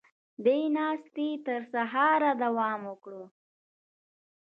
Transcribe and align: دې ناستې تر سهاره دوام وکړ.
دې 0.45 0.57
ناستې 0.75 1.27
تر 1.47 1.61
سهاره 1.73 2.31
دوام 2.43 2.79
وکړ. 2.89 3.13